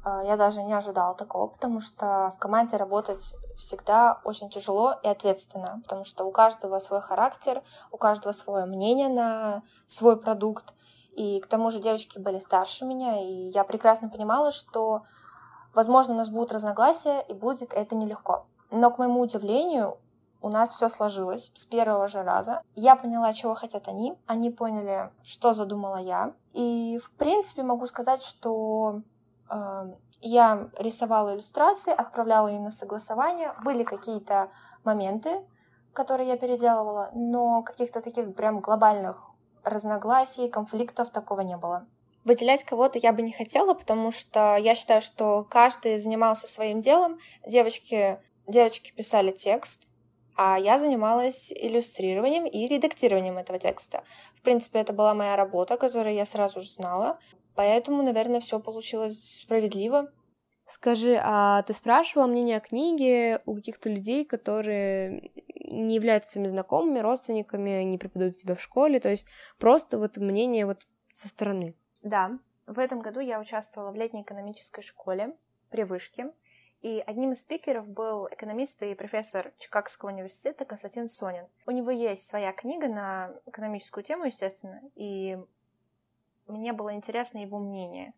А, 0.05 0.23
я 0.23 0.37
даже 0.37 0.63
не 0.63 0.75
ожидала 0.75 1.15
такого, 1.15 1.47
потому 1.47 1.81
что 1.81 2.33
в 2.37 2.39
команде 2.39 2.77
работать 2.77 3.35
всегда 3.57 4.21
очень 4.25 4.51
тяжело 4.51 4.95
и 5.03 5.09
ответственно, 5.09 5.81
потому 5.83 6.05
что 6.05 6.25
у 6.25 6.31
каждого 6.31 6.79
свой 6.79 7.01
характер, 7.01 7.63
у 7.91 7.97
каждого 7.97 8.33
свое 8.33 8.67
мнение 8.67 9.09
на 9.09 9.63
свой 9.87 10.21
продукт. 10.21 10.75
И 11.17 11.41
к 11.41 11.47
тому 11.47 11.71
же 11.71 11.79
девочки 11.79 12.19
были 12.19 12.39
старше 12.39 12.85
меня, 12.85 13.21
и 13.21 13.51
я 13.51 13.65
прекрасно 13.65 14.09
понимала, 14.09 14.53
что, 14.53 15.05
возможно, 15.73 16.15
у 16.15 16.17
нас 16.17 16.29
будут 16.29 16.53
разногласия, 16.53 17.21
и 17.29 17.33
будет 17.33 17.73
это 17.73 17.97
нелегко. 17.97 18.47
Но, 18.71 18.91
к 18.91 18.99
моему 18.99 19.21
удивлению, 19.21 19.99
у 20.43 20.49
нас 20.49 20.71
все 20.71 20.89
сложилось 20.89 21.51
с 21.55 21.65
первого 21.65 22.09
же 22.09 22.23
раза. 22.23 22.61
Я 22.75 22.97
поняла, 22.97 23.33
чего 23.33 23.55
хотят 23.55 23.89
они, 23.89 24.19
они 24.27 24.51
поняли, 24.51 25.11
что 25.23 25.55
задумала 25.55 25.97
я. 25.97 26.35
И, 26.53 26.99
в 27.03 27.13
принципе, 27.13 27.63
могу 27.63 27.87
сказать, 27.87 28.23
что 28.23 29.03
я 30.21 30.71
рисовала 30.79 31.35
иллюстрации, 31.35 31.93
отправляла 31.93 32.49
им 32.49 32.65
на 32.65 32.71
согласование. 32.71 33.53
Были 33.65 33.85
какие-то 33.85 34.51
моменты, 34.85 35.45
которые 35.93 36.29
я 36.29 36.37
переделывала, 36.37 37.11
но 37.15 37.63
каких-то 37.63 38.01
таких 38.01 38.35
прям 38.35 38.61
глобальных 38.61 39.31
разногласий, 39.63 40.49
конфликтов 40.49 41.11
такого 41.11 41.41
не 41.41 41.57
было. 41.57 41.87
Выделять 42.25 42.65
кого-то 42.65 42.99
я 42.99 43.13
бы 43.13 43.21
не 43.23 43.33
хотела, 43.33 43.75
потому 43.75 44.11
что 44.11 44.57
я 44.57 44.75
считаю, 44.75 45.03
что 45.03 45.45
каждый 45.49 45.99
занимался 45.99 46.49
своим 46.49 46.81
делом. 46.81 47.19
Девочки, 47.47 48.19
девочки 48.47 48.93
писали 48.93 49.31
текст, 49.31 49.87
а 50.35 50.59
я 50.59 50.79
занималась 50.79 51.53
иллюстрированием 51.53 52.47
и 52.47 52.67
редактированием 52.67 53.37
этого 53.37 53.59
текста. 53.59 54.05
В 54.35 54.41
принципе, 54.41 54.81
это 54.81 54.95
была 54.95 55.15
моя 55.15 55.37
работа, 55.37 55.77
которую 55.77 56.15
я 56.15 56.25
сразу 56.25 56.61
же 56.61 56.71
знала. 56.71 57.19
Поэтому, 57.55 58.03
наверное, 58.03 58.41
все 58.41 58.59
получилось 58.61 59.43
справедливо. 59.43 60.11
Скажи, 60.67 61.21
а 61.23 61.63
ты 61.63 61.75
спрашивала 61.75 62.27
мнение 62.27 62.57
о 62.57 62.61
книге 62.61 63.43
у 63.45 63.55
каких-то 63.55 63.91
людей, 63.91 64.25
которые 64.25 65.31
не 65.71 65.95
являются 65.95 66.33
своими 66.33 66.49
знакомыми, 66.49 67.01
родственниками, 67.01 67.83
не 67.83 67.99
преподают 67.99 68.39
тебя 68.39 68.55
в 68.55 68.61
школе, 68.63 68.99
то 68.99 69.11
есть 69.11 69.27
просто 69.59 69.99
вот 69.99 70.17
мнение 70.17 70.65
вот 70.65 70.87
со 71.13 71.29
стороны? 71.29 71.77
Да, 72.03 72.39
в 72.67 72.79
этом 72.79 73.01
году 73.01 73.21
я 73.21 73.41
участвовала 73.41 73.93
в 73.93 73.97
летней 73.97 74.23
экономической 74.23 74.81
школе 74.81 75.37
при 75.71 75.83
Вышке, 75.83 76.33
и 76.81 77.03
одним 77.07 77.33
из 77.33 77.43
спикеров 77.43 77.89
был 77.89 78.29
экономист 78.29 78.83
и 78.83 78.95
профессор 78.95 79.53
Чикагского 79.59 80.11
университета 80.11 80.65
Константин 80.65 81.09
Сонин. 81.09 81.47
У 81.67 81.71
него 81.71 81.91
есть 81.91 82.27
своя 82.27 82.53
книга 82.53 82.89
на 82.89 83.35
экономическую 83.47 84.05
тему, 84.05 84.25
естественно, 84.25 84.83
и 84.95 85.39
мне 86.47 86.73
было 86.73 86.95
интересно 86.95 87.39
его 87.39 87.59
мнение. 87.59 88.15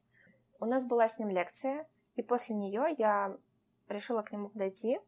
У 0.58 0.64
нас 0.64 0.84
была 0.84 1.08
с 1.08 1.18
ним 1.18 1.30
лекция, 1.30 1.86
и 2.14 2.22
после 2.22 2.56
нее 2.56 2.86
я 2.98 3.36
решила 3.88 4.22
к 4.22 4.32
нему 4.32 4.48
подойти, 4.48 4.98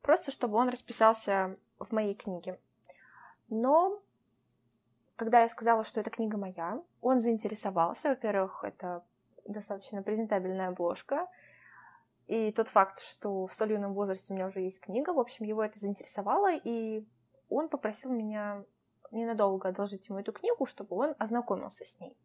просто 0.00 0.30
чтобы 0.30 0.58
он 0.58 0.68
расписался 0.68 1.56
в 1.78 1.92
моей 1.92 2.14
книге. 2.14 2.60
Но 3.48 4.02
когда 5.16 5.42
я 5.42 5.48
сказала, 5.48 5.84
что 5.84 6.00
эта 6.00 6.10
книга 6.10 6.36
моя, 6.36 6.82
он 7.00 7.20
заинтересовался. 7.20 8.10
Во-первых, 8.10 8.64
это 8.64 9.04
достаточно 9.46 10.02
презентабельная 10.02 10.68
обложка. 10.68 11.28
И 12.26 12.52
тот 12.52 12.68
факт, 12.68 13.00
что 13.00 13.46
в 13.46 13.52
столь 13.52 13.72
юном 13.72 13.94
возрасте 13.94 14.32
у 14.32 14.36
меня 14.36 14.46
уже 14.46 14.60
есть 14.60 14.80
книга, 14.80 15.12
в 15.12 15.18
общем, 15.18 15.44
его 15.44 15.62
это 15.62 15.78
заинтересовало, 15.78 16.52
и 16.52 17.06
он 17.48 17.68
попросил 17.68 18.10
меня 18.10 18.64
ненадолго 19.10 19.68
одолжить 19.68 20.08
ему 20.08 20.18
эту 20.18 20.32
книгу, 20.32 20.64
чтобы 20.66 20.96
он 20.96 21.14
ознакомился 21.18 21.84
с 21.84 22.00
ней. 22.00 22.16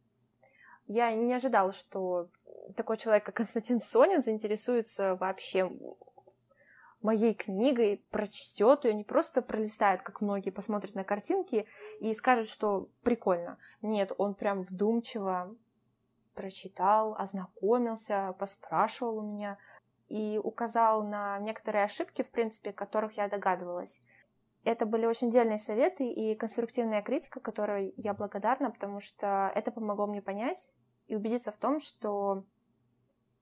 Я 0.88 1.14
не 1.14 1.34
ожидала, 1.34 1.74
что 1.74 2.30
такой 2.76 2.98
человек, 2.98 3.26
как 3.26 3.36
Константин 3.36 3.80
Сонин, 3.80 4.22
заинтересуется 4.22 5.16
вообще 5.16 5.70
моей 7.02 7.34
книгой, 7.34 8.04
прочтет 8.10 8.86
ее, 8.86 8.94
не 8.94 9.04
просто 9.04 9.42
пролистает, 9.42 10.02
как 10.02 10.22
многие 10.22 10.50
посмотрят 10.50 10.96
на 10.96 11.04
картинки 11.04 11.68
и 12.00 12.14
скажут, 12.14 12.48
что 12.48 12.90
прикольно. 13.04 13.58
Нет, 13.82 14.12
он 14.18 14.34
прям 14.34 14.64
вдумчиво 14.64 15.56
прочитал, 16.34 17.16
ознакомился, 17.18 18.34
поспрашивал 18.40 19.20
у 19.20 19.22
меня 19.22 19.58
и 20.08 20.40
указал 20.42 21.04
на 21.04 21.38
некоторые 21.40 21.84
ошибки, 21.84 22.24
в 22.24 22.32
принципе, 22.32 22.72
которых 22.72 23.14
я 23.18 23.28
догадывалась. 23.28 24.02
Это 24.64 24.86
были 24.86 25.06
очень 25.06 25.32
дельные 25.32 25.60
советы 25.60 26.08
и 26.10 26.36
конструктивная 26.36 27.02
критика, 27.02 27.40
которой 27.40 27.94
я 27.98 28.14
благодарна, 28.14 28.70
потому 28.72 29.00
что 29.00 29.52
это 29.56 29.72
помогло 29.72 30.08
мне 30.08 30.22
понять 30.22 30.74
и 31.08 31.16
убедиться 31.16 31.52
в 31.52 31.58
том, 31.58 31.80
что 31.80 32.44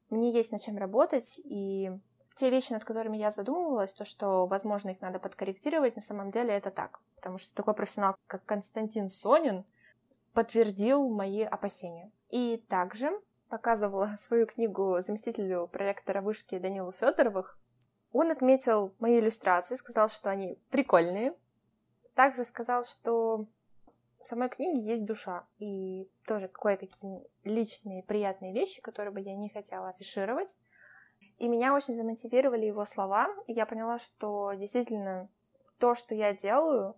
мне 0.09 0.31
есть 0.31 0.51
над 0.51 0.61
чем 0.61 0.77
работать, 0.77 1.39
и 1.43 1.91
те 2.35 2.49
вещи, 2.49 2.73
над 2.73 2.83
которыми 2.83 3.17
я 3.17 3.31
задумывалась, 3.31 3.93
то, 3.93 4.05
что, 4.05 4.45
возможно, 4.45 4.89
их 4.89 5.01
надо 5.01 5.19
подкорректировать, 5.19 5.95
на 5.95 6.01
самом 6.01 6.31
деле 6.31 6.53
это 6.53 6.69
так. 6.69 6.99
Потому 7.15 7.37
что 7.37 7.55
такой 7.55 7.73
профессионал, 7.73 8.15
как 8.27 8.45
Константин 8.45 9.09
Сонин, 9.09 9.65
подтвердил 10.33 11.09
мои 11.09 11.43
опасения. 11.43 12.11
И 12.29 12.63
также 12.69 13.09
показывала 13.49 14.15
свою 14.19 14.45
книгу 14.45 14.99
заместителю 14.99 15.67
проректора 15.67 16.21
вышки 16.21 16.59
Данилу 16.59 16.91
Федоровых. 16.91 17.57
Он 18.11 18.31
отметил 18.31 18.93
мои 18.99 19.19
иллюстрации, 19.19 19.75
сказал, 19.75 20.09
что 20.09 20.29
они 20.29 20.59
прикольные. 20.69 21.33
Также 22.13 22.43
сказал, 22.43 22.83
что 22.83 23.45
в 24.25 24.27
самой 24.27 24.49
книге 24.49 24.81
есть 24.81 25.05
душа. 25.05 25.45
И 25.59 26.09
тоже 26.25 26.47
кое-какие 26.47 27.23
личные 27.43 28.01
приятные 28.01 28.53
вещи, 28.53 28.81
которые 28.81 29.13
бы 29.13 29.21
я 29.21 29.35
не 29.35 29.49
хотела 29.49 29.89
афишировать. 29.89 30.57
И 31.37 31.47
меня 31.47 31.75
очень 31.75 31.93
замотивировали 31.93 32.65
его 32.65 32.85
слова. 32.85 33.27
И 33.45 33.53
я 33.53 33.67
поняла, 33.67 33.99
что 33.99 34.53
действительно 34.53 35.29
то, 35.77 35.93
что 35.93 36.15
я 36.15 36.33
делаю, 36.33 36.95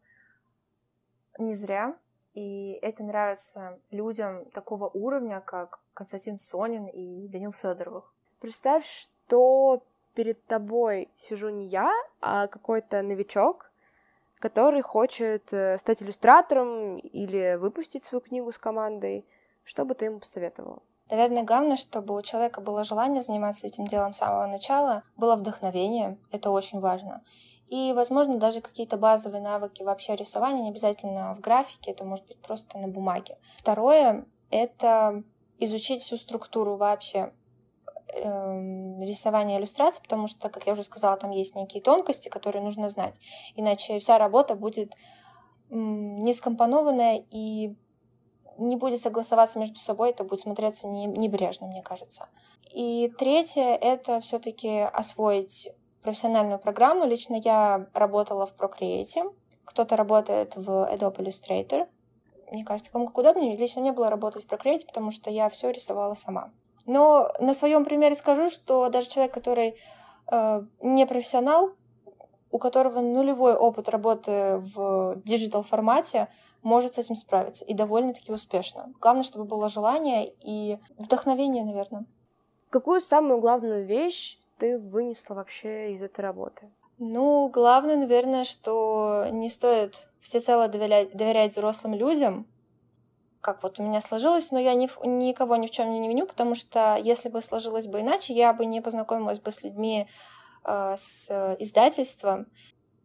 не 1.38 1.54
зря. 1.54 1.98
И 2.34 2.80
это 2.82 3.04
нравится 3.04 3.78
людям 3.92 4.46
такого 4.52 4.88
уровня, 4.88 5.42
как 5.42 5.82
Константин 5.94 6.40
Сонин 6.40 6.88
и 6.88 7.28
Данил 7.28 7.52
Федоровых. 7.52 8.14
Представь, 8.40 8.86
что 8.86 9.84
перед 10.14 10.46
тобой 10.46 11.10
сижу 11.18 11.50
не 11.50 11.66
я, 11.66 11.92
а 12.22 12.48
какой-то 12.48 13.02
новичок, 13.02 13.70
который 14.40 14.82
хочет 14.82 15.52
э, 15.52 15.78
стать 15.78 16.02
иллюстратором 16.02 16.98
или 16.98 17.56
выпустить 17.56 18.04
свою 18.04 18.22
книгу 18.22 18.52
с 18.52 18.58
командой. 18.58 19.26
Что 19.64 19.86
бы 19.86 19.96
ты 19.96 20.06
ему 20.06 20.20
посоветовала? 20.20 20.82
Наверное, 21.10 21.44
главное, 21.44 21.78
чтобы 21.78 22.16
у 22.16 22.22
человека 22.22 22.60
было 22.62 22.84
желание 22.84 23.22
заниматься 23.22 23.66
этим 23.66 23.88
делом 23.88 24.14
с 24.14 24.18
самого 24.18 24.46
начала, 24.46 25.04
было 25.16 25.36
вдохновение, 25.36 26.18
это 26.32 26.52
очень 26.52 26.80
важно. 26.80 27.24
И, 27.68 27.94
возможно, 27.94 28.38
даже 28.38 28.62
какие-то 28.62 28.98
базовые 28.98 29.42
навыки 29.42 29.84
вообще 29.84 30.16
рисования, 30.16 30.64
не 30.64 30.70
обязательно 30.70 31.36
в 31.36 31.40
графике, 31.40 31.92
это 31.92 32.06
может 32.06 32.26
быть 32.28 32.42
просто 32.42 32.78
на 32.78 32.88
бумаге. 32.88 33.38
Второе— 33.58 34.26
это 34.52 35.24
изучить 35.60 36.02
всю 36.02 36.18
структуру 36.18 36.76
вообще 36.76 37.34
рисования 38.14 39.58
иллюстраций, 39.58 40.02
потому 40.02 40.28
что, 40.28 40.50
как 40.50 40.66
я 40.66 40.74
уже 40.74 40.84
сказала, 40.84 41.18
там 41.18 41.32
есть 41.32 41.56
некие 41.56 41.82
тонкости, 41.82 42.30
которые 42.30 42.64
нужно 42.64 42.90
знать. 42.90 43.20
Иначе 43.56 44.00
вся 44.00 44.18
работа 44.18 44.56
будет 44.56 44.94
не 45.70 46.34
скомпонованная 46.34 47.26
и 47.30 47.76
не 48.58 48.76
будет 48.76 49.02
согласоваться 49.02 49.60
между 49.60 49.80
собой, 49.80 50.12
это 50.12 50.24
будет 50.24 50.40
смотреться 50.40 50.88
небрежно, 50.88 51.68
мне 51.68 51.84
кажется. 51.84 52.28
И 52.74 53.14
третье— 53.18 53.76
это 53.82 54.20
все 54.20 54.40
таки 54.40 54.80
освоить 54.80 55.70
профессиональную 56.02 56.60
программу. 56.60 57.06
Лично 57.06 57.36
я 57.36 57.88
работала 57.94 58.48
в 58.48 58.56
Procreate, 58.56 59.34
кто-то 59.66 59.96
работает 59.96 60.56
в 60.56 60.70
Adobe 60.92 61.18
Illustrator. 61.18 61.88
Мне 62.52 62.64
кажется, 62.64 62.92
кому 62.92 63.08
как 63.08 63.18
удобнее. 63.18 63.58
Лично 63.58 63.82
мне 63.82 63.92
было 63.92 64.10
работать 64.10 64.46
в 64.46 64.48
Procreate, 64.48 64.86
потому 64.86 65.12
что 65.12 65.30
я 65.30 65.50
все 65.50 65.70
рисовала 65.70 66.16
сама. 66.16 66.52
Но 66.88 67.30
на 67.40 67.54
своем 67.54 67.86
примере 67.86 68.16
скажу, 68.16 68.50
что 68.50 68.90
даже 68.90 69.10
человек, 69.10 69.34
который 69.34 69.76
э, 70.32 70.64
не 70.82 71.06
профессионал, 71.06 71.74
у 72.50 72.60
которого 72.60 73.02
нулевой 73.02 73.56
опыт 73.56 73.90
работы 73.90 74.58
в 74.58 75.22
digital 75.26 75.64
формате, 75.64 76.30
может 76.64 76.96
с 76.96 76.98
этим 76.98 77.16
справиться 77.16 77.66
и 77.66 77.74
довольно-таки 77.74 78.32
успешно. 78.32 78.94
Главное, 79.02 79.24
чтобы 79.24 79.46
было 79.46 79.70
желание 79.70 80.34
и 80.42 80.80
вдохновение, 80.98 81.64
наверное. 81.64 82.06
Какую 82.70 83.02
самую 83.02 83.40
главную 83.40 83.86
вещь 83.86 84.40
ты 84.58 84.80
вынесла 84.80 85.36
вообще 85.36 85.94
из 85.94 86.02
этой 86.02 86.22
работы? 86.22 86.72
Ну, 87.00 87.50
главное, 87.50 87.98
наверное, 87.98 88.44
что 88.44 89.28
не 89.32 89.50
стоит 89.50 90.08
всецело 90.20 90.68
доверять, 90.68 91.16
доверять 91.16 91.52
взрослым 91.52 91.94
людям, 91.94 92.48
как 93.42 93.64
вот 93.64 93.80
у 93.80 93.84
меня 93.84 94.02
сложилось, 94.02 94.52
но 94.52 94.60
я 94.60 94.74
ни, 94.74 94.90
никого 95.06 95.56
ни 95.56 95.68
в 95.68 95.72
чем 95.72 95.92
не 95.92 96.08
виню, 96.08 96.26
потому 96.26 96.56
что 96.56 96.98
если 97.02 97.30
бы 97.30 97.42
сложилось 97.42 97.88
бы 97.88 98.02
иначе, 98.02 98.34
я 98.34 98.54
бы 98.54 98.66
не 98.66 98.82
познакомилась 98.82 99.40
бы 99.40 99.52
с 99.52 99.64
людьми 99.64 100.08
э, 100.66 100.96
с 100.98 101.56
издательством, 101.60 102.48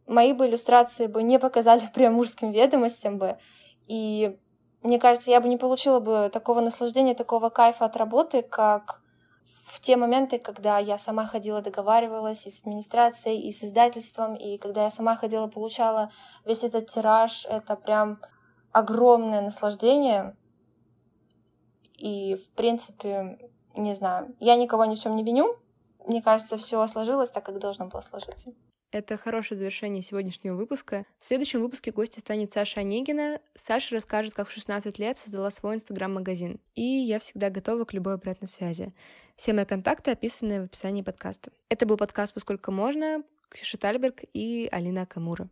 мои 0.06 0.32
бы 0.32 0.46
иллюстрации 0.46 1.06
бы 1.06 1.22
не 1.22 1.38
показали 1.38 1.88
прям 1.94 2.14
мужским 2.14 2.50
ведомостям 2.50 3.18
бы. 3.18 3.38
И 3.86 4.38
мне 4.82 4.98
кажется, 4.98 5.30
я 5.30 5.40
бы 5.40 5.48
не 5.48 5.56
получила 5.56 6.00
бы 6.00 6.30
такого 6.32 6.60
наслаждения, 6.60 7.14
такого 7.14 7.50
кайфа 7.50 7.84
от 7.84 7.96
работы, 7.96 8.42
как 8.42 9.00
в 9.66 9.80
те 9.80 9.96
моменты, 9.96 10.38
когда 10.38 10.78
я 10.78 10.98
сама 10.98 11.26
ходила, 11.26 11.62
договаривалась 11.62 12.46
и 12.46 12.50
с 12.50 12.60
администрацией, 12.60 13.40
и 13.40 13.52
с 13.52 13.64
издательством, 13.64 14.34
и 14.34 14.58
когда 14.58 14.84
я 14.84 14.90
сама 14.90 15.16
ходила, 15.16 15.46
получала 15.46 16.10
весь 16.44 16.64
этот 16.64 16.88
тираж, 16.88 17.46
это 17.46 17.76
прям 17.76 18.18
огромное 18.72 19.40
наслаждение. 19.40 20.36
И, 21.98 22.34
в 22.34 22.48
принципе, 22.56 23.38
не 23.76 23.94
знаю, 23.94 24.34
я 24.40 24.56
никого 24.56 24.84
ни 24.84 24.94
в 24.94 25.00
чем 25.00 25.16
не 25.16 25.22
виню. 25.22 25.56
Мне 26.06 26.20
кажется, 26.20 26.56
все 26.56 26.84
сложилось 26.86 27.30
так, 27.30 27.44
как 27.44 27.58
должно 27.58 27.86
было 27.86 28.00
сложиться. 28.00 28.52
Это 28.90 29.16
хорошее 29.16 29.56
завершение 29.56 30.02
сегодняшнего 30.02 30.54
выпуска. 30.54 31.06
В 31.18 31.24
следующем 31.24 31.62
выпуске 31.62 31.92
гостя 31.92 32.20
станет 32.20 32.52
Саша 32.52 32.80
Онегина. 32.80 33.40
Саша 33.54 33.94
расскажет, 33.94 34.34
как 34.34 34.48
в 34.48 34.52
16 34.52 34.98
лет 34.98 35.16
создала 35.16 35.50
свой 35.50 35.76
инстаграм-магазин. 35.76 36.60
И 36.74 36.82
я 36.82 37.18
всегда 37.18 37.48
готова 37.48 37.86
к 37.86 37.94
любой 37.94 38.14
обратной 38.14 38.48
связи. 38.48 38.92
Все 39.36 39.54
мои 39.54 39.64
контакты 39.64 40.10
описаны 40.10 40.60
в 40.60 40.64
описании 40.64 41.00
подкаста. 41.00 41.52
Это 41.70 41.86
был 41.86 41.96
подкаст 41.96 42.34
«Поскольку 42.34 42.70
можно», 42.70 43.22
Ксюша 43.48 43.78
Тальберг 43.78 44.24
и 44.34 44.68
Алина 44.70 45.06
Камура. 45.06 45.48